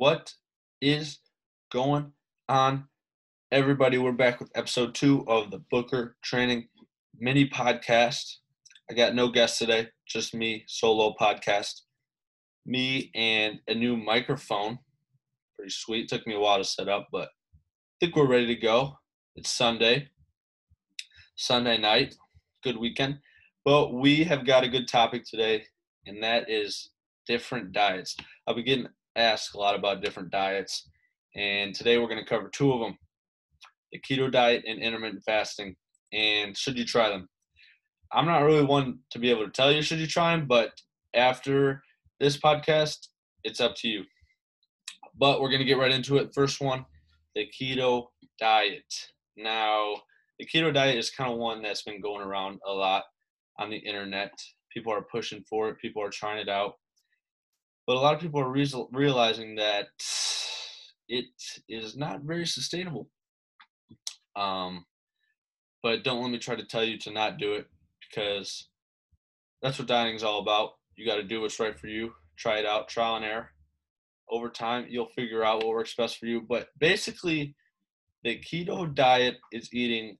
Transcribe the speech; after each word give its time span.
What 0.00 0.32
is 0.80 1.18
going 1.70 2.12
on, 2.48 2.84
everybody? 3.52 3.98
We're 3.98 4.12
back 4.12 4.40
with 4.40 4.50
episode 4.54 4.94
two 4.94 5.28
of 5.28 5.50
the 5.50 5.62
Booker 5.70 6.16
Training 6.22 6.68
Mini 7.18 7.46
Podcast. 7.46 8.36
I 8.90 8.94
got 8.94 9.14
no 9.14 9.28
guests 9.28 9.58
today, 9.58 9.88
just 10.08 10.34
me, 10.34 10.64
solo 10.66 11.14
podcast. 11.20 11.82
Me 12.64 13.10
and 13.14 13.60
a 13.68 13.74
new 13.74 13.94
microphone. 13.94 14.78
Pretty 15.54 15.70
sweet. 15.70 16.08
Took 16.08 16.26
me 16.26 16.34
a 16.34 16.40
while 16.40 16.56
to 16.56 16.64
set 16.64 16.88
up, 16.88 17.08
but 17.12 17.28
I 17.28 17.96
think 18.00 18.16
we're 18.16 18.26
ready 18.26 18.46
to 18.46 18.56
go. 18.56 18.94
It's 19.36 19.50
Sunday, 19.50 20.08
Sunday 21.36 21.76
night. 21.76 22.14
Good 22.64 22.78
weekend. 22.78 23.18
But 23.66 23.92
we 23.92 24.24
have 24.24 24.46
got 24.46 24.64
a 24.64 24.68
good 24.70 24.88
topic 24.88 25.26
today, 25.26 25.64
and 26.06 26.22
that 26.22 26.48
is 26.48 26.88
different 27.26 27.72
diets. 27.72 28.16
I'll 28.46 28.54
be 28.54 28.62
getting 28.62 28.88
asked 29.16 29.54
a 29.54 29.58
lot 29.58 29.74
about 29.74 30.02
different 30.02 30.30
diets, 30.30 30.88
and 31.36 31.74
today 31.74 31.98
we're 31.98 32.08
going 32.08 32.22
to 32.22 32.28
cover 32.28 32.48
two 32.48 32.72
of 32.72 32.80
them 32.80 32.96
the 33.92 34.00
keto 34.00 34.30
diet 34.30 34.64
and 34.66 34.80
intermittent 34.80 35.22
fasting. 35.24 35.74
And 36.12 36.56
should 36.56 36.78
you 36.78 36.84
try 36.84 37.08
them? 37.08 37.28
I'm 38.12 38.26
not 38.26 38.40
really 38.40 38.64
one 38.64 38.98
to 39.10 39.18
be 39.18 39.30
able 39.30 39.44
to 39.44 39.50
tell 39.50 39.72
you 39.72 39.82
should 39.82 39.98
you 39.98 40.06
try 40.06 40.36
them, 40.36 40.46
but 40.46 40.70
after 41.14 41.82
this 42.18 42.36
podcast, 42.36 43.08
it's 43.44 43.60
up 43.60 43.74
to 43.76 43.88
you. 43.88 44.04
But 45.18 45.40
we're 45.40 45.48
going 45.48 45.60
to 45.60 45.66
get 45.66 45.78
right 45.78 45.92
into 45.92 46.16
it. 46.18 46.34
First 46.34 46.60
one 46.60 46.84
the 47.36 47.46
keto 47.60 48.06
diet. 48.40 48.92
Now, 49.36 49.94
the 50.38 50.46
keto 50.46 50.74
diet 50.74 50.98
is 50.98 51.10
kind 51.10 51.32
of 51.32 51.38
one 51.38 51.62
that's 51.62 51.82
been 51.82 52.00
going 52.00 52.26
around 52.26 52.58
a 52.66 52.72
lot 52.72 53.04
on 53.60 53.70
the 53.70 53.76
internet. 53.76 54.32
People 54.72 54.92
are 54.92 55.02
pushing 55.02 55.44
for 55.48 55.68
it, 55.68 55.78
people 55.78 56.02
are 56.02 56.10
trying 56.10 56.38
it 56.38 56.48
out 56.48 56.74
but 57.90 57.96
a 57.96 57.98
lot 57.98 58.14
of 58.14 58.20
people 58.20 58.40
are 58.40 58.48
re- 58.48 58.86
realizing 58.92 59.56
that 59.56 59.88
it 61.08 61.24
is 61.68 61.96
not 61.96 62.22
very 62.22 62.46
sustainable. 62.46 63.08
Um, 64.36 64.84
but 65.82 66.04
don't 66.04 66.22
let 66.22 66.30
me 66.30 66.38
try 66.38 66.54
to 66.54 66.64
tell 66.64 66.84
you 66.84 66.98
to 66.98 67.10
not 67.10 67.38
do 67.38 67.54
it 67.54 67.66
because 68.08 68.68
that's 69.60 69.76
what 69.76 69.88
dieting 69.88 70.14
is 70.14 70.22
all 70.22 70.38
about. 70.38 70.74
You 70.94 71.04
got 71.04 71.16
to 71.16 71.24
do 71.24 71.40
what's 71.40 71.58
right 71.58 71.76
for 71.76 71.88
you. 71.88 72.12
Try 72.36 72.60
it 72.60 72.64
out, 72.64 72.86
trial 72.86 73.16
and 73.16 73.24
error. 73.24 73.50
Over 74.30 74.50
time, 74.50 74.86
you'll 74.88 75.06
figure 75.06 75.44
out 75.44 75.64
what 75.64 75.70
works 75.74 75.96
best 75.96 76.18
for 76.18 76.26
you. 76.26 76.42
But 76.48 76.68
basically, 76.78 77.56
the 78.22 78.38
keto 78.40 78.94
diet 78.94 79.38
is 79.50 79.74
eating 79.74 80.16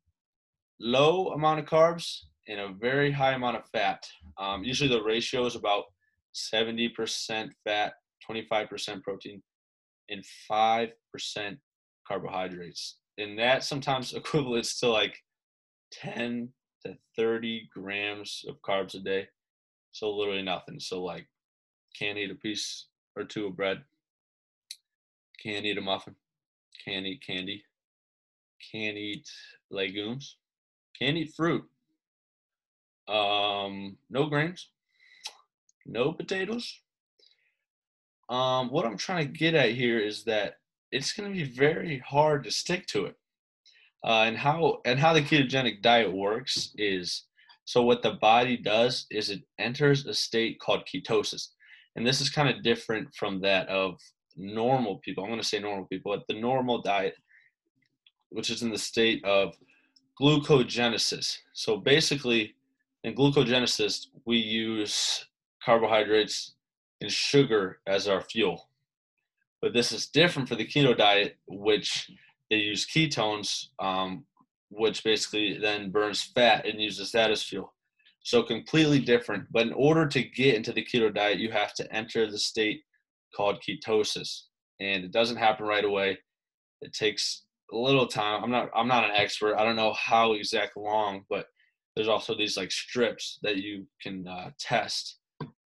low 0.80 1.28
amount 1.28 1.60
of 1.60 1.66
carbs 1.66 2.22
and 2.48 2.58
a 2.58 2.72
very 2.72 3.12
high 3.12 3.34
amount 3.34 3.58
of 3.58 3.62
fat. 3.72 4.04
Um, 4.40 4.64
usually, 4.64 4.90
the 4.90 5.04
ratio 5.04 5.46
is 5.46 5.54
about 5.54 5.84
70% 6.34 7.50
fat, 7.64 7.94
25% 8.28 9.02
protein, 9.02 9.42
and 10.08 10.24
5% 10.50 10.90
carbohydrates. 12.06 12.98
And 13.18 13.38
that 13.38 13.64
sometimes 13.64 14.12
equates 14.14 14.78
to 14.80 14.88
like 14.88 15.16
10 15.92 16.48
to 16.86 16.96
30 17.16 17.68
grams 17.74 18.44
of 18.48 18.56
carbs 18.62 18.94
a 18.94 19.00
day. 19.00 19.28
So 19.92 20.10
literally 20.10 20.42
nothing. 20.42 20.80
So 20.80 21.02
like 21.02 21.26
can't 21.98 22.18
eat 22.18 22.30
a 22.30 22.36
piece 22.36 22.86
or 23.16 23.24
two 23.24 23.46
of 23.46 23.56
bread. 23.56 23.82
Can't 25.42 25.66
eat 25.66 25.78
a 25.78 25.80
muffin. 25.80 26.14
Can't 26.84 27.06
eat 27.06 27.22
candy. 27.26 27.64
Can't 28.72 28.96
eat 28.96 29.28
legumes. 29.70 30.36
Can't 30.98 31.16
eat 31.16 31.32
fruit. 31.34 31.64
Um, 33.08 33.96
no 34.08 34.26
grains 34.26 34.68
no 35.86 36.12
potatoes. 36.12 36.80
Um, 38.28 38.70
what 38.70 38.86
I'm 38.86 38.96
trying 38.96 39.26
to 39.26 39.38
get 39.38 39.54
at 39.54 39.72
here 39.72 39.98
is 39.98 40.24
that 40.24 40.54
it's 40.92 41.12
going 41.12 41.32
to 41.32 41.36
be 41.36 41.44
very 41.44 41.98
hard 41.98 42.44
to 42.44 42.50
stick 42.50 42.86
to 42.88 43.06
it. 43.06 43.16
Uh, 44.04 44.22
and 44.22 44.36
how 44.36 44.78
and 44.86 44.98
how 44.98 45.12
the 45.12 45.20
ketogenic 45.20 45.82
diet 45.82 46.10
works 46.10 46.72
is 46.78 47.24
so 47.64 47.82
what 47.82 48.02
the 48.02 48.14
body 48.14 48.56
does 48.56 49.06
is 49.10 49.30
it 49.30 49.42
enters 49.58 50.06
a 50.06 50.14
state 50.14 50.58
called 50.58 50.88
ketosis, 50.92 51.48
and 51.96 52.06
this 52.06 52.20
is 52.20 52.30
kind 52.30 52.48
of 52.48 52.62
different 52.62 53.14
from 53.14 53.40
that 53.42 53.68
of 53.68 54.00
normal 54.36 54.98
people. 55.04 55.22
I'm 55.22 55.30
going 55.30 55.40
to 55.40 55.46
say 55.46 55.60
normal 55.60 55.86
people, 55.86 56.12
but 56.16 56.24
the 56.26 56.40
normal 56.40 56.80
diet, 56.82 57.14
which 58.30 58.50
is 58.50 58.62
in 58.62 58.70
the 58.70 58.78
state 58.78 59.24
of 59.24 59.54
glucogenesis. 60.20 61.36
So 61.52 61.76
basically, 61.76 62.54
in 63.04 63.14
glucogenesis, 63.14 64.06
we 64.26 64.38
use 64.38 65.24
carbohydrates, 65.64 66.54
and 67.00 67.10
sugar 67.10 67.80
as 67.86 68.08
our 68.08 68.20
fuel. 68.20 68.68
But 69.62 69.72
this 69.72 69.92
is 69.92 70.06
different 70.06 70.48
for 70.48 70.56
the 70.56 70.66
keto 70.66 70.96
diet, 70.96 71.36
which 71.46 72.10
they 72.50 72.56
use 72.56 72.86
ketones, 72.86 73.66
um, 73.78 74.24
which 74.70 75.04
basically 75.04 75.58
then 75.58 75.90
burns 75.90 76.22
fat 76.22 76.66
and 76.66 76.80
uses 76.80 77.12
that 77.12 77.30
as 77.30 77.42
fuel. 77.42 77.74
So 78.22 78.42
completely 78.42 79.00
different. 79.00 79.46
But 79.50 79.66
in 79.66 79.72
order 79.72 80.06
to 80.06 80.22
get 80.22 80.54
into 80.54 80.72
the 80.72 80.84
keto 80.84 81.12
diet, 81.14 81.38
you 81.38 81.50
have 81.52 81.74
to 81.74 81.94
enter 81.94 82.30
the 82.30 82.38
state 82.38 82.82
called 83.34 83.62
ketosis, 83.66 84.42
and 84.80 85.04
it 85.04 85.12
doesn't 85.12 85.36
happen 85.36 85.66
right 85.66 85.84
away. 85.84 86.18
It 86.82 86.92
takes 86.92 87.44
a 87.72 87.76
little 87.76 88.06
time. 88.06 88.42
I'm 88.42 88.50
not 88.50 88.70
I'm 88.74 88.88
not 88.88 89.04
an 89.04 89.12
expert. 89.14 89.56
I 89.56 89.64
don't 89.64 89.76
know 89.76 89.94
how 89.94 90.32
exact 90.32 90.76
long, 90.76 91.24
but 91.28 91.46
there's 91.94 92.08
also 92.08 92.36
these 92.36 92.56
like 92.56 92.70
strips 92.70 93.38
that 93.42 93.56
you 93.56 93.86
can 94.02 94.26
uh, 94.26 94.50
test 94.58 95.19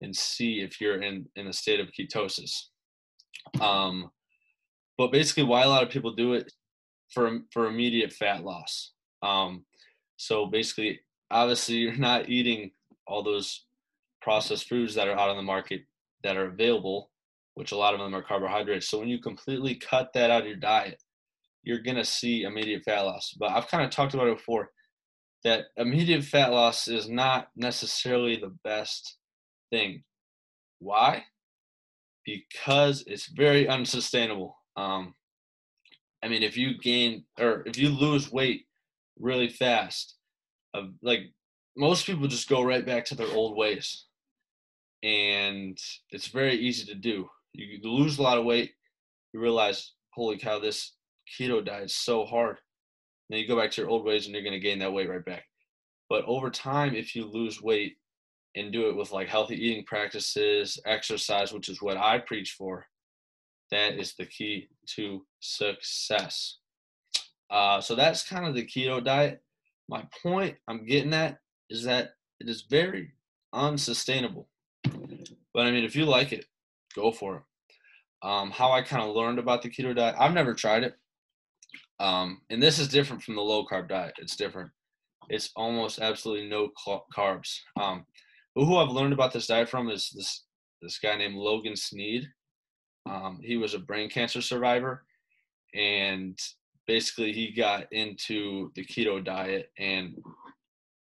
and 0.04 0.16
see 0.16 0.60
if 0.60 0.80
you're 0.80 1.02
in 1.02 1.26
in 1.36 1.48
a 1.48 1.54
state 1.54 1.80
of 1.80 1.90
ketosis. 1.98 2.52
Um, 3.60 4.12
but 4.98 5.12
basically, 5.12 5.44
why 5.44 5.64
a 5.64 5.70
lot 5.70 5.84
of 5.84 5.90
people 5.90 6.14
do 6.14 6.34
it 6.34 6.52
for 7.10 7.40
for 7.52 7.68
immediate 7.68 8.14
fat 8.14 8.44
loss. 8.44 8.92
Um, 9.24 9.66
so 10.18 10.46
basically, 10.46 11.00
obviously, 11.32 11.76
you're 11.78 11.96
not 11.96 12.30
eating 12.30 12.72
all 13.08 13.24
those 13.24 13.66
processed 14.22 14.70
foods 14.70 14.96
that 14.96 15.08
are 15.08 15.18
out 15.18 15.30
on 15.30 15.38
the 15.38 15.44
market 15.44 15.82
that 16.24 16.38
are 16.38 16.48
available, 16.48 17.10
which 17.56 17.72
a 17.72 17.78
lot 17.78 17.94
of 17.94 18.00
them 18.00 18.16
are 18.16 18.22
carbohydrates. 18.22 18.90
So 18.90 19.00
when 19.00 19.10
you 19.10 19.20
completely 19.20 19.76
cut 19.76 20.12
that 20.14 20.32
out 20.32 20.42
of 20.42 20.48
your 20.48 20.56
diet, 20.58 21.02
you're 21.64 21.82
gonna 21.82 22.06
see 22.06 22.44
immediate 22.44 22.84
fat 22.84 23.02
loss. 23.02 23.36
But 23.40 23.52
I've 23.52 23.68
kind 23.68 23.84
of 23.84 23.90
talked 23.90 24.14
about 24.14 24.28
it 24.28 24.38
before 24.38 24.70
that 25.44 25.66
immediate 25.78 26.24
fat 26.24 26.52
loss 26.52 26.88
is 26.88 27.10
not 27.10 27.48
necessarily 27.56 28.38
the 28.38 28.56
best 28.64 29.18
thing. 29.74 30.04
Why? 30.80 31.24
Because 32.26 33.04
it's 33.08 33.28
very 33.28 33.68
unsustainable. 33.68 34.56
Um, 34.78 35.16
I 36.24 36.28
mean, 36.28 36.44
if 36.44 36.56
you 36.56 36.78
gain 36.78 37.26
or 37.40 37.64
if 37.66 37.78
you 37.78 37.90
lose 37.90 38.32
weight 38.32 38.68
really 39.20 39.50
fast, 39.50 40.16
uh, 40.76 40.84
like 41.02 41.34
most 41.76 42.06
people 42.06 42.28
just 42.28 42.48
go 42.48 42.62
right 42.64 42.86
back 42.86 43.06
to 43.06 43.16
their 43.16 43.34
old 43.34 43.58
ways, 43.58 44.06
and 45.02 45.78
it's 46.12 46.28
very 46.28 46.56
easy 46.56 46.86
to 46.86 46.96
do. 46.96 47.28
You 47.54 47.80
lose 47.84 48.20
a 48.20 48.22
lot 48.22 48.38
of 48.38 48.46
weight, 48.46 48.72
you 49.34 49.40
realize, 49.40 49.94
holy 50.12 50.38
cow, 50.38 50.60
this 50.60 50.94
keto 51.28 51.66
diet 51.66 51.86
is 51.86 51.96
so 51.96 52.26
hard. 52.26 52.58
then 53.30 53.40
you 53.40 53.48
go 53.48 53.60
back 53.60 53.72
to 53.72 53.82
your 53.82 53.90
old 53.90 54.06
ways, 54.06 54.26
and 54.26 54.34
you're 54.34 54.44
going 54.44 54.54
to 54.54 54.68
gain 54.68 54.80
that 54.80 54.94
weight 54.94 55.10
right 55.10 55.26
back. 55.26 55.46
But 56.10 56.26
over 56.26 56.50
time, 56.50 56.96
if 56.96 57.16
you 57.16 57.26
lose 57.26 57.62
weight, 57.62 57.98
and 58.56 58.72
do 58.72 58.90
it 58.90 58.96
with 58.96 59.12
like 59.12 59.28
healthy 59.28 59.56
eating 59.56 59.86
practices, 59.86 60.80
exercise, 60.86 61.52
which 61.54 61.70
is 61.70 61.82
what 61.82 61.98
I 61.98 62.20
preach 62.20 62.52
for, 62.52 62.86
that 63.72 63.96
is 63.96 64.14
the 64.14 64.26
key 64.26 64.68
to 64.96 65.26
success. 65.40 66.58
Uh, 67.50 67.82
so 67.82 67.96
that's 67.96 68.28
kind 68.28 68.46
of 68.46 68.56
the 68.56 68.66
keto 68.66 69.04
diet. 69.04 69.42
My 69.90 70.06
point 70.22 70.56
I'm 70.68 70.86
getting 70.86 71.14
at 71.14 71.40
is 71.70 71.84
that 71.84 72.14
it 72.40 72.50
is 72.50 72.64
very 72.70 73.14
unsustainable. 73.54 74.50
But 75.54 75.68
I 75.68 75.72
mean, 75.72 75.84
if 75.84 75.96
you 75.96 76.06
like 76.06 76.34
it, 76.34 76.46
go 76.96 77.12
for 77.12 77.38
it. 77.38 77.42
Um, 78.28 78.52
how 78.52 78.72
I 78.72 78.82
kind 78.82 79.04
of 79.04 79.16
learned 79.16 79.40
about 79.40 79.62
the 79.62 79.70
keto 79.70 79.96
diet, 79.96 80.16
I've 80.18 80.34
never 80.34 80.54
tried 80.54 80.84
it. 80.84 80.96
Um, 82.00 82.42
and 82.50 82.62
this 82.62 82.80
is 82.80 82.88
different 82.88 83.22
from 83.22 83.36
the 83.36 83.42
low 83.42 83.66
carb 83.66 83.90
diet. 83.90 84.16
It's 84.18 84.36
different. 84.36 84.72
It's 85.30 85.52
almost 85.56 86.00
absolutely 86.00 86.50
no 86.50 86.70
carbs. 87.16 87.58
Um, 87.80 88.06
who 88.56 88.78
I've 88.78 88.92
learned 88.92 89.14
about 89.14 89.34
this 89.34 89.48
diet 89.48 89.70
from 89.70 89.90
is 89.90 90.12
this 90.16 90.46
this 90.82 91.00
guy 91.00 91.16
named 91.16 91.36
Logan 91.36 91.76
Sneed. 91.76 92.28
Um, 93.10 93.40
he 93.42 93.58
was 93.58 93.74
a 93.74 93.80
brain 93.80 94.10
cancer 94.10 94.42
survivor, 94.42 95.06
and 95.74 96.38
basically 96.88 97.32
he 97.32 97.52
got 97.52 97.92
into 97.92 98.72
the 98.76 98.86
keto 98.86 99.24
diet 99.24 99.72
and 99.80 100.18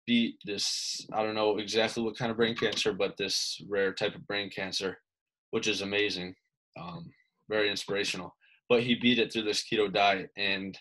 beat 0.06 0.36
this. 0.46 1.06
I 1.14 1.24
don't 1.24 1.36
know 1.36 1.58
exactly 1.58 2.04
what 2.04 2.18
kind 2.18 2.32
of 2.32 2.38
brain 2.38 2.56
cancer, 2.56 2.94
but 2.94 3.18
this 3.18 3.62
rare 3.70 3.94
type 3.94 4.16
of 4.16 4.28
brain 4.28 4.50
cancer, 4.50 5.00
which 5.50 5.68
is 5.68 5.82
amazing, 5.82 6.36
um, 6.80 7.12
very 7.50 7.70
inspirational. 7.70 8.36
But 8.70 8.84
he 8.84 8.96
beat 8.96 9.20
it 9.20 9.34
through 9.34 9.44
this 9.44 9.64
keto 9.64 9.92
diet, 9.92 10.30
and 10.38 10.78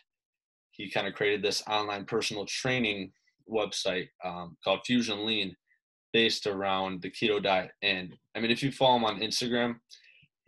he 0.70 0.90
kind 0.90 1.06
of 1.06 1.14
created 1.14 1.42
this 1.42 1.62
online 1.68 2.04
personal 2.04 2.46
training 2.46 3.12
website 3.50 4.08
um, 4.24 4.56
called 4.62 4.80
Fusion 4.86 5.26
Lean 5.26 5.56
based 6.12 6.46
around 6.46 7.02
the 7.02 7.10
keto 7.10 7.42
diet. 7.42 7.72
And 7.82 8.14
I 8.36 8.40
mean, 8.40 8.50
if 8.50 8.62
you 8.62 8.72
follow 8.72 8.96
him 8.96 9.04
on 9.04 9.20
Instagram, 9.20 9.76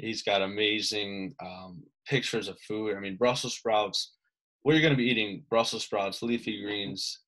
He's 0.02 0.22
got 0.24 0.42
amazing 0.42 1.32
um, 1.40 1.80
pictures 2.08 2.48
of 2.48 2.58
food. 2.58 2.96
I 2.96 3.00
mean, 3.00 3.16
Brussels 3.16 3.54
sprouts. 3.54 4.14
What 4.62 4.72
you're 4.72 4.82
going 4.82 4.94
to 4.94 4.96
be 4.96 5.08
eating: 5.08 5.44
Brussels 5.48 5.84
sprouts, 5.84 6.22
leafy 6.22 6.60
greens, 6.60 7.20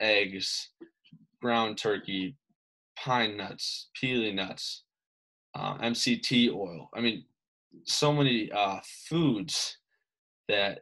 eggs, 0.00 0.70
ground 1.40 1.78
turkey, 1.78 2.36
pine 2.98 3.36
nuts, 3.36 3.90
pili 3.96 4.34
nuts, 4.34 4.82
uh, 5.54 5.78
MCT 5.78 6.52
oil. 6.52 6.90
I 6.94 7.00
mean, 7.00 7.24
so 7.84 8.12
many 8.12 8.50
uh, 8.50 8.80
foods 9.08 9.78
that 10.48 10.80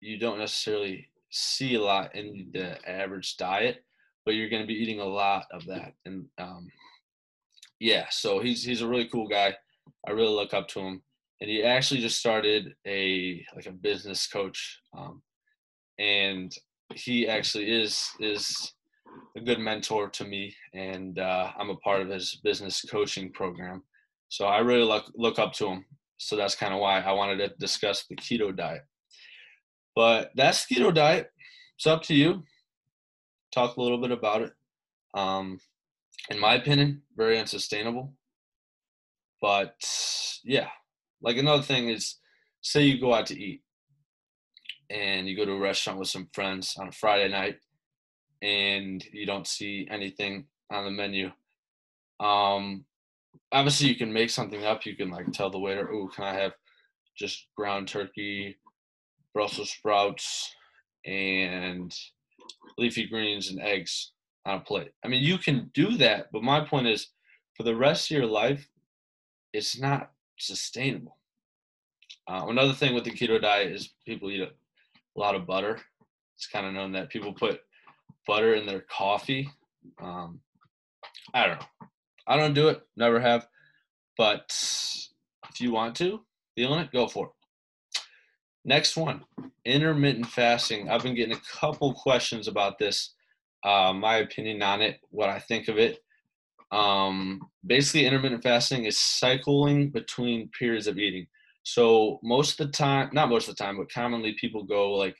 you 0.00 0.20
don't 0.20 0.38
necessarily 0.38 1.08
see 1.30 1.74
a 1.74 1.82
lot 1.82 2.14
in 2.14 2.50
the 2.52 2.78
average 2.88 3.36
diet, 3.38 3.84
but 4.26 4.34
you're 4.34 4.50
going 4.50 4.62
to 4.62 4.66
be 4.66 4.74
eating 4.74 5.00
a 5.00 5.04
lot 5.04 5.46
of 5.52 5.64
that. 5.66 5.94
And 6.04 6.26
um, 6.36 6.68
yeah, 7.78 8.06
so 8.10 8.40
he's 8.40 8.62
he's 8.62 8.82
a 8.82 8.88
really 8.88 9.08
cool 9.08 9.28
guy. 9.28 9.54
I 10.06 10.10
really 10.10 10.34
look 10.34 10.52
up 10.52 10.68
to 10.68 10.80
him, 10.80 11.02
and 11.40 11.48
he 11.48 11.62
actually 11.62 12.00
just 12.00 12.18
started 12.18 12.74
a 12.86 13.46
like 13.54 13.66
a 13.66 13.72
business 13.72 14.26
coach, 14.26 14.80
um, 14.98 15.22
and 15.98 16.52
he 16.94 17.28
actually 17.28 17.70
is 17.70 18.04
is 18.20 18.74
a 19.36 19.40
good 19.40 19.60
mentor 19.60 20.08
to 20.10 20.24
me, 20.24 20.54
and 20.74 21.18
uh, 21.18 21.52
I'm 21.58 21.70
a 21.70 21.76
part 21.76 22.02
of 22.02 22.08
his 22.08 22.40
business 22.42 22.84
coaching 22.90 23.32
program. 23.32 23.82
So 24.28 24.46
I 24.46 24.58
really 24.58 24.82
look 24.84 25.10
look 25.14 25.38
up 25.38 25.52
to 25.54 25.68
him. 25.68 25.84
So 26.18 26.34
that's 26.34 26.56
kind 26.56 26.74
of 26.74 26.80
why 26.80 27.00
I 27.00 27.12
wanted 27.12 27.36
to 27.38 27.54
discuss 27.58 28.06
the 28.08 28.16
keto 28.16 28.56
diet. 28.56 28.82
But 29.94 30.30
that's 30.34 30.66
keto 30.66 30.92
diet. 30.92 31.30
It's 31.76 31.86
up 31.86 32.02
to 32.04 32.14
you. 32.14 32.42
Talk 33.56 33.78
a 33.78 33.82
little 33.82 33.96
bit 33.96 34.10
about 34.10 34.42
it. 34.42 34.52
Um, 35.14 35.58
in 36.28 36.38
my 36.38 36.56
opinion, 36.56 37.00
very 37.16 37.38
unsustainable. 37.38 38.12
But 39.40 39.82
yeah, 40.44 40.68
like 41.22 41.38
another 41.38 41.62
thing 41.62 41.88
is, 41.88 42.16
say 42.60 42.82
you 42.82 43.00
go 43.00 43.14
out 43.14 43.24
to 43.28 43.42
eat 43.42 43.62
and 44.90 45.26
you 45.26 45.34
go 45.34 45.46
to 45.46 45.52
a 45.52 45.58
restaurant 45.58 45.98
with 45.98 46.08
some 46.08 46.28
friends 46.34 46.76
on 46.78 46.88
a 46.88 46.92
Friday 46.92 47.30
night 47.30 47.56
and 48.42 49.02
you 49.10 49.24
don't 49.24 49.46
see 49.46 49.88
anything 49.90 50.44
on 50.70 50.84
the 50.84 50.90
menu. 50.90 51.30
Um, 52.20 52.84
obviously, 53.52 53.88
you 53.88 53.96
can 53.96 54.12
make 54.12 54.28
something 54.28 54.66
up. 54.66 54.84
You 54.84 54.96
can 54.96 55.08
like 55.08 55.32
tell 55.32 55.48
the 55.48 55.58
waiter, 55.58 55.90
"Oh, 55.90 56.08
can 56.08 56.24
I 56.24 56.34
have 56.34 56.52
just 57.16 57.46
ground 57.56 57.88
turkey, 57.88 58.58
Brussels 59.32 59.70
sprouts, 59.70 60.54
and 61.06 61.98
leafy 62.78 63.06
greens 63.06 63.50
and 63.50 63.60
eggs 63.60 64.12
on 64.44 64.58
a 64.58 64.60
plate?" 64.60 64.92
I 65.04 65.08
mean, 65.08 65.22
you 65.22 65.38
can 65.38 65.70
do 65.74 65.96
that, 65.98 66.32
but 66.32 66.42
my 66.42 66.60
point 66.60 66.86
is, 66.86 67.08
for 67.56 67.62
the 67.62 67.76
rest 67.76 68.10
of 68.10 68.16
your 68.16 68.26
life, 68.26 68.68
it's 69.52 69.78
not 69.78 70.12
sustainable. 70.38 71.16
Uh, 72.28 72.46
another 72.48 72.72
thing 72.72 72.94
with 72.94 73.04
the 73.04 73.10
keto 73.10 73.40
diet 73.40 73.72
is 73.72 73.94
people 74.04 74.30
eat 74.30 74.40
a, 74.40 74.50
lot 75.18 75.34
of 75.34 75.46
butter. 75.46 75.80
It's 76.36 76.46
kind 76.46 76.66
of 76.66 76.74
known 76.74 76.92
that 76.92 77.08
people 77.08 77.32
put 77.32 77.60
butter 78.26 78.54
in 78.54 78.66
their 78.66 78.82
coffee. 78.82 79.48
Um, 79.98 80.40
I 81.32 81.46
don't 81.46 81.58
know. 81.58 81.66
I 82.26 82.36
don't 82.36 82.52
do 82.52 82.68
it. 82.68 82.82
Never 82.96 83.18
have. 83.18 83.46
But 84.18 84.52
if 85.48 85.58
you 85.58 85.72
want 85.72 85.94
to, 85.96 86.20
feeling 86.54 86.80
it, 86.80 86.92
go 86.92 87.06
for 87.06 87.26
it. 87.26 87.32
Next 88.66 88.96
one, 88.96 89.22
intermittent 89.64 90.26
fasting. 90.26 90.90
I've 90.90 91.04
been 91.04 91.14
getting 91.14 91.36
a 91.36 91.60
couple 91.60 91.94
questions 91.94 92.48
about 92.48 92.80
this. 92.80 93.14
Uh, 93.62 93.92
my 93.92 94.16
opinion 94.16 94.60
on 94.60 94.82
it, 94.82 94.98
what 95.10 95.28
I 95.28 95.38
think 95.38 95.68
of 95.68 95.78
it. 95.78 96.00
Um, 96.72 97.40
basically, 97.64 98.06
intermittent 98.06 98.42
fasting 98.42 98.84
is 98.84 98.98
cycling 98.98 99.90
between 99.90 100.48
periods 100.48 100.88
of 100.88 100.98
eating. 100.98 101.28
So 101.62 102.18
most 102.24 102.58
of 102.58 102.66
the 102.66 102.72
time, 102.72 103.10
not 103.12 103.28
most 103.28 103.48
of 103.48 103.54
the 103.54 103.62
time, 103.62 103.76
but 103.76 103.88
commonly 103.88 104.36
people 104.40 104.64
go 104.64 104.94
like 104.94 105.16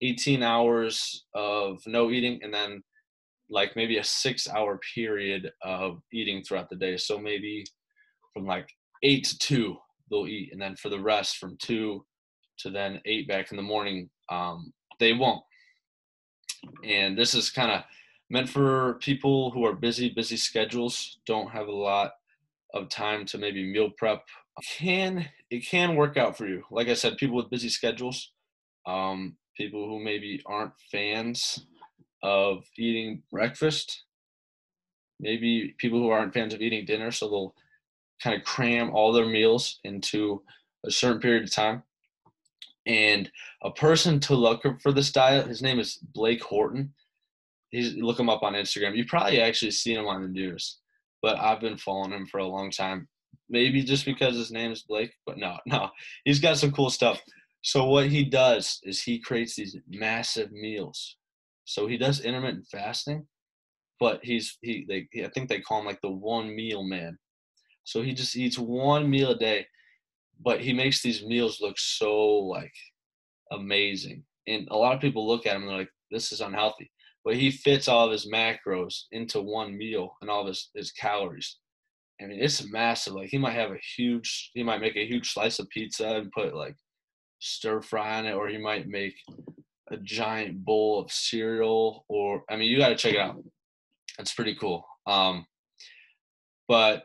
18 0.00 0.42
hours 0.42 1.26
of 1.34 1.82
no 1.86 2.10
eating 2.10 2.40
and 2.42 2.52
then 2.52 2.82
like 3.50 3.76
maybe 3.76 3.98
a 3.98 4.04
six 4.04 4.48
hour 4.48 4.80
period 4.94 5.50
of 5.62 6.00
eating 6.14 6.42
throughout 6.42 6.70
the 6.70 6.76
day. 6.76 6.96
So 6.96 7.18
maybe 7.18 7.62
from 8.32 8.46
like 8.46 8.70
eight 9.02 9.24
to 9.24 9.38
two, 9.38 9.76
they'll 10.10 10.26
eat. 10.26 10.48
And 10.52 10.60
then 10.60 10.76
for 10.76 10.88
the 10.88 11.00
rest 11.00 11.36
from 11.36 11.58
two 11.60 12.02
to 12.58 12.70
then 12.70 13.00
eight 13.04 13.28
back 13.28 13.50
in 13.50 13.56
the 13.56 13.62
morning, 13.62 14.08
um, 14.30 14.72
they 14.98 15.12
won't. 15.12 15.42
And 16.84 17.16
this 17.16 17.34
is 17.34 17.50
kind 17.50 17.70
of 17.70 17.82
meant 18.30 18.48
for 18.48 18.94
people 18.94 19.50
who 19.50 19.64
are 19.64 19.74
busy, 19.74 20.08
busy 20.08 20.36
schedules, 20.36 21.18
don't 21.26 21.50
have 21.50 21.68
a 21.68 21.72
lot 21.72 22.12
of 22.74 22.88
time 22.88 23.24
to 23.26 23.38
maybe 23.38 23.70
meal 23.70 23.90
prep. 23.96 24.24
Can 24.78 25.28
it 25.50 25.66
can 25.66 25.96
work 25.96 26.16
out 26.16 26.36
for 26.36 26.46
you? 26.46 26.64
Like 26.70 26.88
I 26.88 26.94
said, 26.94 27.18
people 27.18 27.36
with 27.36 27.50
busy 27.50 27.68
schedules, 27.68 28.32
um, 28.86 29.36
people 29.56 29.86
who 29.86 30.02
maybe 30.02 30.42
aren't 30.46 30.72
fans 30.90 31.66
of 32.22 32.64
eating 32.76 33.22
breakfast, 33.30 34.04
maybe 35.20 35.74
people 35.78 35.98
who 35.98 36.10
aren't 36.10 36.34
fans 36.34 36.54
of 36.54 36.60
eating 36.60 36.84
dinner, 36.84 37.10
so 37.10 37.28
they'll 37.28 37.54
kind 38.22 38.36
of 38.36 38.44
cram 38.44 38.90
all 38.90 39.12
their 39.12 39.26
meals 39.26 39.78
into 39.84 40.42
a 40.84 40.90
certain 40.90 41.20
period 41.20 41.44
of 41.44 41.52
time. 41.52 41.82
And 42.86 43.30
a 43.62 43.70
person 43.70 44.20
to 44.20 44.34
look 44.34 44.62
for 44.80 44.92
this 44.92 45.10
diet, 45.10 45.48
his 45.48 45.62
name 45.62 45.80
is 45.80 45.98
Blake 46.14 46.42
Horton. 46.42 46.94
He's 47.70 47.94
look 47.96 48.18
him 48.18 48.30
up 48.30 48.42
on 48.42 48.54
Instagram. 48.54 48.96
You 48.96 49.04
probably 49.06 49.40
actually 49.40 49.72
seen 49.72 49.98
him 49.98 50.06
on 50.06 50.22
the 50.22 50.28
news, 50.28 50.78
but 51.20 51.38
I've 51.38 51.60
been 51.60 51.76
following 51.76 52.12
him 52.12 52.26
for 52.26 52.38
a 52.38 52.46
long 52.46 52.70
time. 52.70 53.08
Maybe 53.48 53.82
just 53.82 54.04
because 54.04 54.36
his 54.36 54.52
name 54.52 54.70
is 54.72 54.82
Blake, 54.82 55.12
but 55.26 55.36
no, 55.36 55.58
no, 55.66 55.90
he's 56.24 56.40
got 56.40 56.58
some 56.58 56.72
cool 56.72 56.90
stuff. 56.90 57.20
So 57.62 57.86
what 57.86 58.06
he 58.06 58.24
does 58.24 58.78
is 58.84 59.02
he 59.02 59.18
creates 59.18 59.56
these 59.56 59.76
massive 59.88 60.52
meals. 60.52 61.16
So 61.64 61.88
he 61.88 61.96
does 61.96 62.20
intermittent 62.20 62.68
fasting, 62.70 63.26
but 63.98 64.20
he's 64.22 64.56
he 64.62 64.86
they 64.88 65.24
I 65.24 65.28
think 65.30 65.48
they 65.48 65.60
call 65.60 65.80
him 65.80 65.86
like 65.86 66.00
the 66.00 66.10
one 66.10 66.54
meal 66.54 66.84
man. 66.84 67.18
So 67.82 68.02
he 68.02 68.14
just 68.14 68.36
eats 68.36 68.58
one 68.58 69.10
meal 69.10 69.30
a 69.30 69.36
day, 69.36 69.66
but 70.42 70.60
he 70.60 70.72
makes 70.72 71.02
these 71.02 71.24
meals 71.24 71.60
look 71.60 71.78
so 71.78 72.16
like 72.16 72.74
amazing. 73.52 74.24
And 74.46 74.68
a 74.70 74.76
lot 74.76 74.94
of 74.94 75.00
people 75.00 75.26
look 75.26 75.46
at 75.46 75.56
him 75.56 75.62
and 75.62 75.70
they're 75.70 75.78
like, 75.78 75.90
this 76.10 76.32
is 76.32 76.40
unhealthy. 76.40 76.90
But 77.24 77.34
he 77.34 77.50
fits 77.50 77.88
all 77.88 78.06
of 78.06 78.12
his 78.12 78.28
macros 78.32 79.02
into 79.10 79.40
one 79.40 79.76
meal 79.76 80.16
and 80.20 80.30
all 80.30 80.42
of 80.42 80.48
his, 80.48 80.70
his 80.74 80.92
calories. 80.92 81.58
I 82.20 82.26
mean, 82.26 82.40
it's 82.40 82.70
massive. 82.70 83.14
Like 83.14 83.28
he 83.28 83.38
might 83.38 83.54
have 83.54 83.72
a 83.72 83.80
huge, 83.96 84.50
he 84.54 84.62
might 84.62 84.80
make 84.80 84.96
a 84.96 85.06
huge 85.06 85.32
slice 85.32 85.58
of 85.58 85.68
pizza 85.68 86.08
and 86.08 86.30
put 86.32 86.54
like 86.54 86.76
stir 87.40 87.82
fry 87.82 88.18
on 88.18 88.26
it, 88.26 88.32
or 88.32 88.48
he 88.48 88.58
might 88.58 88.88
make 88.88 89.14
a 89.90 89.96
giant 89.98 90.64
bowl 90.64 91.00
of 91.00 91.10
cereal. 91.10 92.04
Or 92.08 92.42
I 92.48 92.56
mean, 92.56 92.70
you 92.70 92.78
got 92.78 92.88
to 92.88 92.96
check 92.96 93.14
it 93.14 93.20
out. 93.20 93.42
It's 94.18 94.32
pretty 94.32 94.54
cool. 94.54 94.86
Um, 95.06 95.46
but 96.68 97.04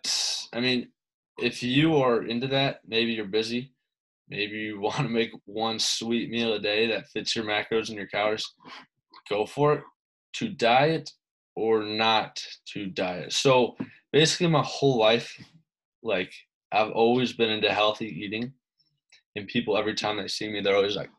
I 0.54 0.60
mean, 0.60 0.90
if 1.38 1.64
you 1.64 1.98
are 1.98 2.24
into 2.24 2.48
that, 2.48 2.82
maybe 2.88 3.14
you're 3.14 3.26
busy. 3.26 3.74
Maybe 4.30 4.58
you 4.58 4.80
want 4.82 4.98
to 4.98 5.10
make 5.10 5.32
one 5.46 5.80
sweet 5.80 6.30
meal 6.30 6.54
a 6.54 6.60
day 6.60 6.88
that 6.88 7.08
fits 7.10 7.36
your 7.36 7.46
macros 7.46 7.90
and 7.90 7.98
your 7.98 8.08
calories. 8.08 8.46
Go 9.30 9.46
for 9.46 9.74
it. 9.74 9.84
To 10.36 10.50
diet 10.50 11.10
or 11.56 11.84
not 11.84 12.42
to 12.74 12.86
diet. 12.86 13.34
So 13.34 13.76
basically, 14.14 14.48
my 14.48 14.64
whole 14.64 14.98
life, 14.98 15.36
like 16.02 16.34
I've 16.72 16.92
always 16.92 17.34
been 17.34 17.50
into 17.50 17.72
healthy 17.74 18.08
eating 18.08 18.54
and 19.36 19.48
people 19.48 19.78
every 19.78 19.94
time 19.94 20.18
they 20.18 20.28
see 20.28 20.50
me, 20.50 20.62
they're 20.62 20.76
always 20.76 20.96
like, 20.96 21.12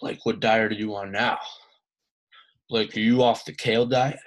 "Like, 0.00 0.24
what 0.24 0.40
diet 0.40 0.72
are 0.72 0.74
you 0.74 0.94
on 0.94 1.12
now? 1.12 1.38
Like, 2.70 2.96
are 2.96 3.00
you 3.00 3.22
off 3.22 3.44
the 3.44 3.52
kale 3.52 3.86
diet? 3.86 4.20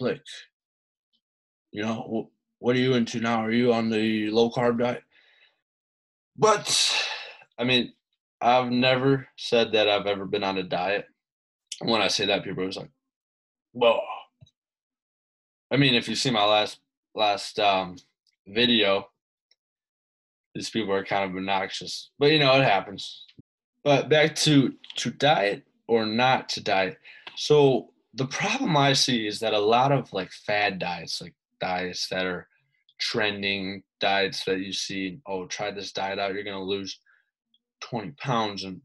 Like, 0.00 0.22
you 1.70 1.82
know, 1.82 2.30
what 2.58 2.76
are 2.76 2.80
you 2.80 2.94
into 2.94 3.20
now? 3.20 3.44
Are 3.44 3.50
you 3.50 3.72
on 3.72 3.90
the 3.90 4.30
low 4.30 4.50
carb 4.50 4.78
diet?" 4.78 5.02
But 6.36 6.94
I 7.58 7.64
mean, 7.64 7.92
I've 8.40 8.70
never 8.70 9.28
said 9.36 9.72
that 9.72 9.88
I've 9.88 10.06
ever 10.06 10.26
been 10.26 10.44
on 10.44 10.58
a 10.58 10.62
diet. 10.62 11.06
When 11.80 12.00
I 12.00 12.08
say 12.08 12.26
that, 12.26 12.44
people 12.44 12.64
are 12.64 12.70
like, 12.70 12.90
"Whoa." 13.72 14.00
I 15.70 15.76
mean, 15.76 15.94
if 15.94 16.08
you 16.08 16.14
see 16.14 16.30
my 16.30 16.44
last 16.44 16.80
last 17.14 17.58
um, 17.58 17.96
video, 18.46 19.08
these 20.54 20.70
people 20.70 20.92
are 20.92 21.04
kind 21.04 21.30
of 21.30 21.36
obnoxious. 21.36 22.10
But 22.18 22.32
you 22.32 22.38
know, 22.38 22.54
it 22.54 22.64
happens. 22.64 23.24
But 23.84 24.08
back 24.08 24.34
to 24.36 24.74
to 24.96 25.10
diet 25.10 25.64
or 25.86 26.06
not 26.06 26.48
to 26.50 26.62
diet. 26.62 26.98
So 27.36 27.90
the 28.14 28.26
problem 28.26 28.76
I 28.76 28.92
see 28.92 29.26
is 29.26 29.40
that 29.40 29.54
a 29.54 29.58
lot 29.58 29.92
of 29.92 30.12
like 30.12 30.30
fad 30.32 30.78
diets, 30.78 31.20
like 31.20 31.34
diets 31.60 32.08
that 32.08 32.26
are 32.26 32.47
trending, 32.98 33.82
diets 34.00 34.44
that 34.44 34.60
you 34.60 34.72
see, 34.72 35.20
oh, 35.26 35.46
try 35.46 35.70
this 35.70 35.92
diet 35.92 36.18
out, 36.18 36.34
you're 36.34 36.44
gonna 36.44 36.62
lose 36.62 36.98
20 37.80 38.12
pounds 38.12 38.64
in 38.64 38.80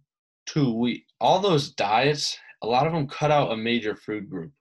two 0.45 0.73
weeks. 0.73 1.05
All 1.19 1.39
those 1.39 1.71
diets, 1.71 2.37
a 2.61 2.67
lot 2.67 2.87
of 2.87 2.93
them 2.93 3.07
cut 3.07 3.31
out 3.31 3.51
a 3.51 3.57
major 3.57 3.95
food 3.95 4.29
group, 4.29 4.51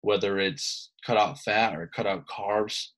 whether 0.00 0.38
it's 0.38 0.90
cut 1.04 1.16
out 1.16 1.38
fat 1.40 1.76
or 1.76 1.86
cut 1.86 2.06
out 2.06 2.26
carbs. 2.26 2.88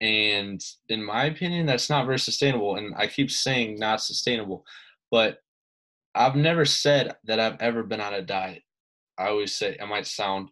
And 0.00 0.62
in 0.88 1.02
my 1.02 1.24
opinion, 1.24 1.66
that's 1.66 1.88
not 1.88 2.06
very 2.06 2.18
sustainable. 2.18 2.76
And 2.76 2.94
I 2.96 3.06
keep 3.06 3.30
saying 3.30 3.78
not 3.78 4.02
sustainable, 4.02 4.64
but 5.10 5.38
I've 6.14 6.36
never 6.36 6.64
said 6.64 7.14
that 7.24 7.40
I've 7.40 7.60
ever 7.60 7.82
been 7.82 8.00
on 8.00 8.14
a 8.14 8.22
diet. 8.22 8.62
I 9.18 9.28
always 9.28 9.54
say, 9.54 9.76
I 9.80 9.86
might 9.86 10.06
sound, 10.06 10.50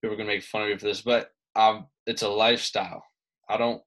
people 0.00 0.14
are 0.14 0.16
going 0.16 0.28
to 0.28 0.34
make 0.34 0.44
fun 0.44 0.62
of 0.62 0.68
me 0.68 0.78
for 0.78 0.86
this, 0.86 1.02
but 1.02 1.30
um, 1.56 1.86
it's 2.06 2.22
a 2.22 2.28
lifestyle. 2.28 3.04
I 3.48 3.56
don't, 3.56 3.82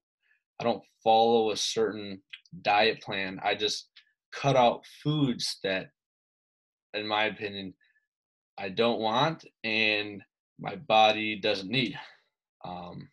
I 0.60 0.64
don't 0.64 0.82
follow 1.02 1.50
a 1.50 1.56
certain 1.56 2.20
diet 2.62 3.00
plan. 3.02 3.40
I 3.42 3.54
just 3.54 3.88
cut 4.32 4.56
out 4.56 4.84
foods 5.02 5.58
that, 5.62 5.90
in 6.94 7.06
my 7.06 7.24
opinion, 7.24 7.74
I 8.58 8.68
don't 8.70 9.00
want 9.00 9.44
and 9.62 10.22
my 10.58 10.76
body 10.76 11.36
doesn't 11.40 11.70
need. 11.70 11.98
Um, 12.64 13.08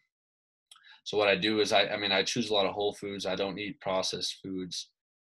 so 1.03 1.17
what 1.17 1.27
I 1.27 1.35
do 1.35 1.59
is 1.59 1.71
I, 1.71 1.85
I 1.87 1.97
mean, 1.97 2.11
I 2.11 2.23
choose 2.23 2.49
a 2.49 2.53
lot 2.53 2.65
of 2.65 2.73
whole 2.73 2.93
foods. 2.93 3.27
I 3.27 3.35
don't 3.35 3.59
eat 3.59 3.79
processed 3.79 4.39
foods. 4.43 4.89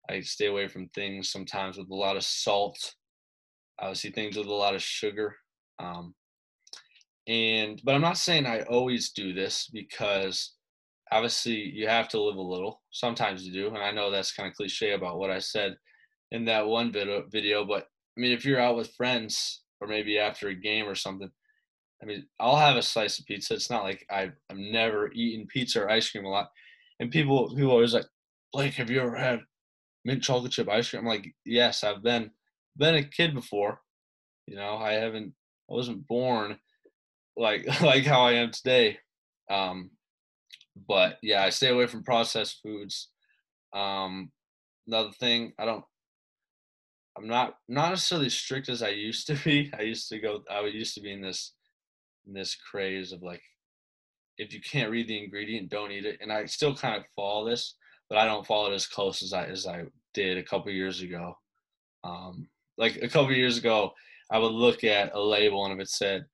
I 0.10 0.22
stay 0.22 0.46
away 0.46 0.68
from 0.68 0.88
things 0.90 1.32
sometimes 1.32 1.78
with 1.78 1.90
a 1.90 1.96
lot 1.96 2.16
of 2.16 2.24
salt. 2.24 2.78
Obviously, 3.80 4.12
things 4.12 4.38
with 4.38 4.46
a 4.46 4.54
lot 4.54 4.76
of 4.76 4.84
sugar. 4.84 5.36
Um, 5.80 6.14
and 7.28 7.82
but 7.84 7.96
I'm 7.96 8.02
not 8.02 8.20
saying 8.20 8.46
I 8.46 8.62
always 8.62 9.12
do 9.12 9.34
this 9.34 9.68
because 9.74 10.54
obviously 11.12 11.56
you 11.56 11.88
have 11.88 12.08
to 12.10 12.22
live 12.22 12.36
a 12.36 12.42
little. 12.42 12.82
Sometimes 12.92 13.46
you 13.46 13.54
do, 13.54 13.68
and 13.68 13.78
I 13.78 13.92
know 13.92 14.12
that's 14.12 14.34
kind 14.34 14.50
of 14.50 14.56
cliche 14.56 14.94
about 14.94 15.18
what 15.20 15.32
I 15.32 15.40
said 15.40 15.78
in 16.32 16.46
that 16.46 16.68
one 16.68 16.92
video. 16.92 17.66
But 17.66 17.88
I 18.18 18.22
mean, 18.22 18.32
if 18.32 18.46
you're 18.46 18.60
out 18.60 18.76
with 18.76 18.94
friends 18.96 19.64
or 19.82 19.88
maybe 19.88 20.18
after 20.18 20.50
a 20.50 20.56
game 20.56 20.86
or 20.88 20.96
something, 20.96 21.30
I 22.02 22.06
mean, 22.06 22.28
I'll 22.40 22.58
have 22.58 22.76
a 22.76 22.82
slice 22.82 23.20
of 23.20 23.26
pizza. 23.26 23.54
It's 23.54 23.70
not 23.70 23.84
like 23.84 24.06
I've, 24.10 24.34
I've 24.50 24.58
never 24.58 25.12
eaten 25.14 25.48
pizza 25.48 25.84
or 25.84 25.90
ice 25.90 26.10
cream 26.10 26.26
a 26.26 26.30
lot. 26.30 26.50
And 27.00 27.12
people 27.12 27.50
people 27.50 27.72
always 27.72 27.94
like, 27.94 28.06
Blake, 28.54 28.74
have 28.76 28.90
you 28.90 29.02
ever 29.02 29.16
had 29.16 29.42
mint 30.04 30.24
chocolate 30.24 30.52
chip 30.52 30.70
ice 30.70 30.90
cream? 30.90 31.02
I'm 31.02 31.08
like, 31.08 31.34
yes, 31.46 31.84
I've 31.84 32.04
been 32.04 32.32
been 32.78 32.96
a 32.96 33.04
kid 33.04 33.34
before. 33.34 33.82
You 34.48 34.56
know, 34.56 34.78
I 34.78 34.94
haven't 34.94 35.34
I 35.70 35.74
wasn't 35.74 36.08
born 36.08 36.60
like 37.38 37.66
like 37.82 38.06
how 38.06 38.22
I 38.22 38.34
am 38.34 38.52
today. 38.52 39.00
Um, 39.50 39.92
but 40.88 41.18
yeah, 41.22 41.44
I 41.44 41.50
stay 41.50 41.70
away 41.70 41.88
from 41.88 42.04
processed 42.04 42.62
foods. 42.62 43.10
Um, 43.74 44.32
another 44.88 45.12
thing, 45.12 45.54
I 45.58 45.66
don't 45.66 45.84
I'm 47.18 47.28
not 47.28 47.56
not 47.68 47.90
necessarily 47.92 48.30
strict 48.30 48.70
as 48.70 48.84
I 48.84 48.90
used 48.90 49.28
to 49.28 49.36
be. 49.36 49.72
I 49.78 49.84
used 49.84 50.10
to 50.10 50.20
go 50.20 50.44
I 50.50 50.62
used 50.62 50.96
to 50.96 51.02
be 51.02 51.14
in 51.14 51.22
this 51.22 51.54
in 52.28 52.34
this 52.34 52.56
craze 52.56 53.12
of 53.12 53.22
like 53.22 53.42
if 54.38 54.54
you 54.54 54.60
can't 54.62 54.92
read 54.92 55.08
the 55.08 55.24
ingredient 55.24 55.70
don't 55.70 55.92
eat 55.92 56.06
it 56.06 56.18
and 56.22 56.32
i 56.32 56.46
still 56.46 56.76
kind 56.76 56.96
of 56.96 57.04
follow 57.16 57.48
this 57.48 57.76
but 58.10 58.18
i 58.18 58.26
don't 58.26 58.46
follow 58.46 58.72
it 58.72 58.76
as 58.76 58.88
close 58.88 59.22
as 59.22 59.34
i 59.34 59.46
as 59.46 59.68
i 59.68 59.84
did 60.14 60.38
a 60.38 60.44
couple 60.44 60.72
years 60.72 61.02
ago 61.02 61.34
um 62.04 62.48
like 62.78 62.98
a 62.98 63.08
couple 63.08 63.32
years 63.32 63.58
ago 63.58 63.92
i 64.32 64.38
would 64.38 64.52
look 64.52 64.84
at 64.84 65.14
a 65.14 65.20
label 65.20 65.66
and 65.66 65.74
if 65.74 65.80
it 65.80 65.90
said 65.90 66.26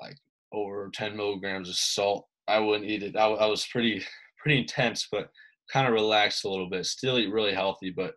like 0.00 0.16
over 0.52 0.90
10 0.92 1.16
milligrams 1.16 1.68
of 1.68 1.76
salt 1.76 2.26
i 2.48 2.58
wouldn't 2.58 2.88
eat 2.88 3.02
it 3.02 3.16
i, 3.16 3.26
I 3.26 3.46
was 3.46 3.66
pretty 3.66 4.02
pretty 4.38 4.60
intense 4.60 5.08
but 5.10 5.30
kind 5.72 5.86
of 5.86 5.92
relaxed 5.92 6.44
a 6.44 6.48
little 6.48 6.70
bit 6.70 6.86
still 6.86 7.18
eat 7.18 7.32
really 7.32 7.52
healthy 7.52 7.90
but 7.90 8.14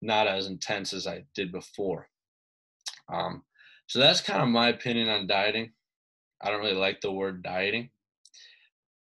not 0.00 0.26
as 0.26 0.46
intense 0.46 0.92
as 0.92 1.06
i 1.06 1.24
did 1.34 1.52
before 1.52 2.08
um 3.12 3.42
so 3.88 3.98
that's 3.98 4.20
kind 4.20 4.42
of 4.42 4.48
my 4.48 4.68
opinion 4.68 5.08
on 5.08 5.26
dieting 5.26 5.72
I 6.42 6.50
don't 6.50 6.60
really 6.60 6.74
like 6.74 7.00
the 7.00 7.12
word 7.12 7.42
dieting. 7.42 7.90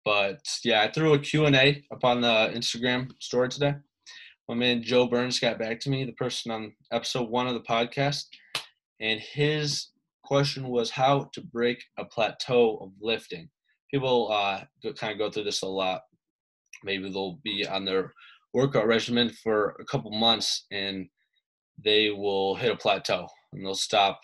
But 0.05 0.41
yeah, 0.65 0.83
I 0.83 0.91
threw 0.91 1.13
a 1.13 1.19
Q&A 1.19 1.85
up 1.93 2.05
on 2.05 2.23
the 2.23 2.51
Instagram 2.55 3.11
story 3.21 3.51
today. 3.51 3.75
My 4.49 4.55
man 4.55 4.83
Joe 4.83 5.07
Burns 5.07 5.39
got 5.39 5.59
back 5.59 5.79
to 5.81 5.91
me, 5.91 6.05
the 6.05 6.13
person 6.13 6.51
on 6.51 6.73
episode 6.91 7.29
one 7.29 7.47
of 7.47 7.53
the 7.53 7.61
podcast. 7.61 8.25
And 9.01 9.21
his 9.21 9.89
question 10.25 10.69
was 10.69 10.91
how 10.91 11.29
to 11.35 11.43
break 11.43 11.85
a 11.99 12.05
plateau 12.07 12.79
of 12.79 12.93
lifting. 13.01 13.51
People 13.91 14.31
uh, 14.31 14.65
kind 14.97 15.13
of 15.13 15.19
go 15.19 15.31
through 15.31 15.45
this 15.45 15.63
a 15.63 15.67
lot. 15.67 16.03
Maybe 16.85 17.11
they'll 17.11 17.39
be 17.43 17.67
on 17.67 17.85
their 17.85 18.13
workout 18.55 18.87
regimen 18.87 19.31
for 19.43 19.77
a 19.81 19.85
couple 19.85 20.11
months 20.11 20.67
and 20.71 21.07
they 21.85 22.11
will 22.11 22.55
hit 22.57 22.73
a 22.73 22.77
plateau 22.77 23.27
and 23.53 23.65
they'll 23.65 23.75
stop 23.75 24.21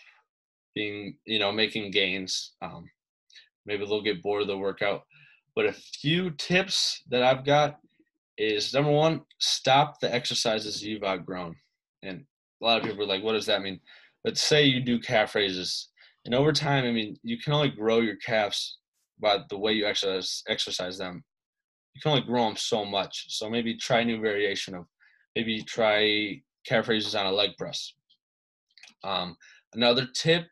being, 0.73 1.17
you 1.25 1.39
know, 1.39 1.51
making 1.51 1.91
gains. 1.91 2.53
Um, 2.61 2.85
maybe 3.65 3.85
they'll 3.85 4.01
get 4.01 4.21
bored 4.21 4.41
of 4.41 4.47
the 4.47 4.57
workout. 4.57 5.03
But 5.55 5.67
a 5.67 5.73
few 5.73 6.31
tips 6.31 7.01
that 7.09 7.23
I've 7.23 7.45
got 7.45 7.77
is 8.37 8.73
number 8.73 8.91
one, 8.91 9.21
stop 9.39 9.99
the 9.99 10.13
exercises 10.13 10.83
you've 10.83 11.03
outgrown. 11.03 11.55
And 12.03 12.25
a 12.61 12.65
lot 12.65 12.77
of 12.77 12.83
people 12.83 13.03
are 13.03 13.07
like, 13.07 13.23
what 13.23 13.33
does 13.33 13.45
that 13.45 13.61
mean? 13.61 13.79
Let's 14.25 14.41
say 14.41 14.65
you 14.65 14.81
do 14.81 14.99
calf 14.99 15.35
raises. 15.35 15.89
And 16.25 16.35
over 16.35 16.51
time, 16.51 16.83
I 16.85 16.91
mean, 16.91 17.17
you 17.23 17.37
can 17.37 17.53
only 17.53 17.69
grow 17.69 17.99
your 17.99 18.17
calves 18.17 18.79
by 19.19 19.39
the 19.49 19.57
way 19.57 19.73
you 19.73 19.85
exercise, 19.85 20.43
exercise 20.47 20.97
them. 20.97 21.23
You 21.93 22.01
can 22.01 22.11
only 22.11 22.23
grow 22.23 22.45
them 22.45 22.57
so 22.57 22.83
much. 22.83 23.25
So 23.29 23.49
maybe 23.49 23.75
try 23.77 24.01
a 24.01 24.05
new 24.05 24.19
variation 24.19 24.75
of 24.75 24.85
maybe 25.35 25.61
try 25.63 26.41
calf 26.65 26.87
raises 26.87 27.15
on 27.15 27.25
a 27.25 27.31
leg 27.31 27.51
press. 27.57 27.93
Um, 29.03 29.37
another 29.73 30.07
tip 30.13 30.47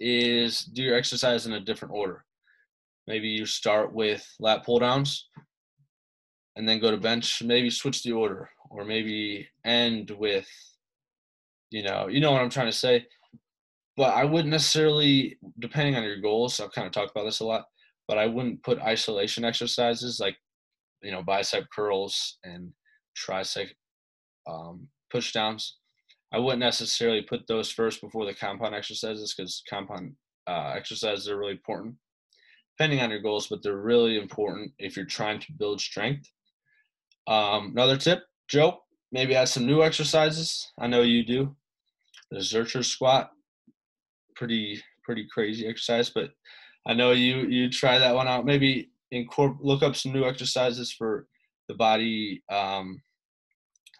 is 0.00 0.60
do 0.60 0.82
your 0.82 0.96
exercise 0.96 1.46
in 1.46 1.54
a 1.54 1.60
different 1.60 1.94
order. 1.94 2.24
Maybe 3.06 3.28
you 3.28 3.46
start 3.46 3.94
with 3.94 4.26
lat 4.40 4.64
pull 4.64 4.78
downs 4.78 5.28
and 6.56 6.68
then 6.68 6.80
go 6.80 6.90
to 6.90 6.96
bench. 6.96 7.42
Maybe 7.42 7.70
switch 7.70 8.02
the 8.02 8.12
order 8.12 8.48
or 8.70 8.84
maybe 8.84 9.48
end 9.64 10.10
with, 10.18 10.48
you 11.70 11.82
know, 11.82 12.08
you 12.08 12.20
know 12.20 12.32
what 12.32 12.42
I'm 12.42 12.50
trying 12.50 12.70
to 12.70 12.76
say. 12.76 13.06
But 13.96 14.14
I 14.14 14.24
wouldn't 14.24 14.50
necessarily, 14.50 15.38
depending 15.58 15.96
on 15.96 16.02
your 16.02 16.20
goals, 16.20 16.60
I've 16.60 16.72
kind 16.72 16.86
of 16.86 16.92
talked 16.92 17.12
about 17.12 17.24
this 17.24 17.40
a 17.40 17.46
lot, 17.46 17.64
but 18.08 18.18
I 18.18 18.26
wouldn't 18.26 18.62
put 18.62 18.80
isolation 18.80 19.44
exercises 19.44 20.20
like, 20.20 20.36
you 21.02 21.12
know, 21.12 21.22
bicep 21.22 21.64
curls 21.74 22.38
and 22.44 22.72
tricep 23.16 23.68
um, 24.48 24.88
push 25.10 25.32
downs. 25.32 25.76
I 26.32 26.38
wouldn't 26.38 26.60
necessarily 26.60 27.22
put 27.22 27.46
those 27.46 27.70
first 27.70 28.00
before 28.00 28.26
the 28.26 28.34
compound 28.34 28.74
exercises 28.74 29.34
because 29.34 29.62
compound 29.68 30.14
uh, 30.46 30.72
exercises 30.76 31.28
are 31.28 31.38
really 31.38 31.52
important 31.52 31.96
depending 32.76 33.00
on 33.00 33.10
your 33.10 33.20
goals, 33.20 33.46
but 33.46 33.62
they're 33.62 33.76
really 33.76 34.18
important 34.18 34.70
if 34.78 34.96
you're 34.96 35.06
trying 35.06 35.40
to 35.40 35.52
build 35.58 35.80
strength. 35.80 36.30
Um, 37.26 37.72
another 37.72 37.96
tip, 37.96 38.24
Joe, 38.48 38.80
maybe 39.12 39.34
add 39.34 39.48
some 39.48 39.66
new 39.66 39.82
exercises. 39.82 40.72
I 40.78 40.86
know 40.86 41.02
you 41.02 41.24
do. 41.24 41.56
The 42.30 42.38
Zercher 42.38 42.84
squat, 42.84 43.30
pretty 44.34 44.82
pretty 45.04 45.26
crazy 45.32 45.66
exercise, 45.66 46.10
but 46.10 46.30
I 46.86 46.94
know 46.94 47.12
you 47.12 47.46
you 47.48 47.70
try 47.70 47.98
that 47.98 48.14
one 48.14 48.28
out. 48.28 48.44
Maybe 48.44 48.90
incorporate 49.10 49.64
look 49.64 49.82
up 49.82 49.96
some 49.96 50.12
new 50.12 50.24
exercises 50.24 50.92
for 50.92 51.26
the 51.68 51.74
body 51.74 52.42
um, 52.50 53.02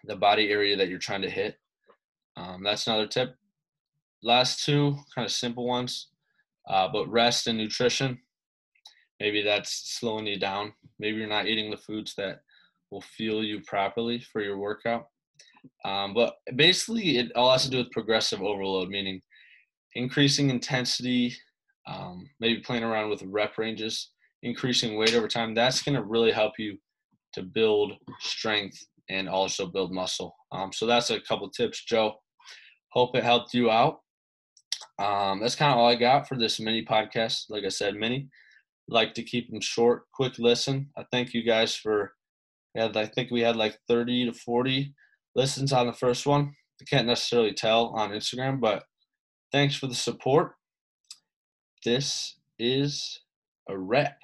the 0.05 0.15
body 0.15 0.49
area 0.49 0.75
that 0.77 0.89
you're 0.89 0.99
trying 0.99 1.21
to 1.23 1.29
hit. 1.29 1.57
Um, 2.37 2.63
that's 2.63 2.87
another 2.87 3.07
tip. 3.07 3.35
Last 4.23 4.65
two 4.65 4.97
kind 5.13 5.25
of 5.25 5.31
simple 5.31 5.65
ones, 5.65 6.07
uh, 6.67 6.87
but 6.91 7.09
rest 7.09 7.47
and 7.47 7.57
nutrition 7.57 8.19
maybe 9.19 9.41
that's 9.41 9.97
slowing 9.99 10.27
you 10.27 10.39
down 10.39 10.73
maybe 10.99 11.17
you're 11.17 11.27
not 11.27 11.47
eating 11.47 11.71
the 11.71 11.77
foods 11.77 12.13
that 12.17 12.41
will 12.91 13.01
fuel 13.01 13.43
you 13.43 13.61
properly 13.65 14.19
for 14.19 14.41
your 14.41 14.57
workout 14.57 15.07
um, 15.85 16.13
but 16.13 16.35
basically 16.55 17.17
it 17.17 17.31
all 17.35 17.51
has 17.51 17.63
to 17.63 17.69
do 17.69 17.77
with 17.77 17.91
progressive 17.91 18.41
overload 18.41 18.89
meaning 18.89 19.21
increasing 19.95 20.49
intensity 20.49 21.35
um, 21.87 22.29
maybe 22.39 22.59
playing 22.61 22.83
around 22.83 23.09
with 23.09 23.23
rep 23.23 23.57
ranges 23.57 24.11
increasing 24.43 24.97
weight 24.97 25.15
over 25.15 25.27
time 25.27 25.53
that's 25.53 25.81
going 25.81 25.95
to 25.95 26.03
really 26.03 26.31
help 26.31 26.53
you 26.57 26.77
to 27.33 27.41
build 27.41 27.93
strength 28.19 28.77
and 29.09 29.27
also 29.27 29.65
build 29.65 29.91
muscle 29.91 30.35
um, 30.51 30.71
so 30.71 30.85
that's 30.85 31.09
a 31.09 31.21
couple 31.21 31.49
tips 31.49 31.83
joe 31.85 32.13
hope 32.89 33.15
it 33.15 33.23
helped 33.23 33.53
you 33.53 33.71
out 33.71 33.99
um, 34.99 35.39
that's 35.39 35.55
kind 35.55 35.71
of 35.71 35.79
all 35.79 35.87
i 35.87 35.95
got 35.95 36.27
for 36.27 36.37
this 36.37 36.59
mini 36.59 36.85
podcast 36.85 37.45
like 37.49 37.63
i 37.63 37.69
said 37.69 37.95
mini 37.95 38.29
like 38.89 39.13
to 39.15 39.23
keep 39.23 39.49
them 39.49 39.61
short, 39.61 40.03
quick 40.13 40.39
listen. 40.39 40.89
I 40.97 41.05
thank 41.11 41.33
you 41.33 41.43
guys 41.43 41.75
for. 41.75 42.13
Yeah, 42.75 42.91
I 42.93 43.05
think 43.05 43.31
we 43.31 43.41
had 43.41 43.55
like 43.55 43.77
30 43.87 44.25
to 44.25 44.33
40 44.33 44.93
listens 45.35 45.73
on 45.73 45.87
the 45.87 45.93
first 45.93 46.27
one. 46.27 46.53
I 46.79 46.85
can't 46.87 47.07
necessarily 47.07 47.53
tell 47.53 47.87
on 47.87 48.11
Instagram, 48.11 48.59
but 48.59 48.83
thanks 49.51 49.75
for 49.75 49.87
the 49.87 49.95
support. 49.95 50.53
This 51.83 52.35
is 52.59 53.21
a 53.69 53.77
wrap. 53.77 54.19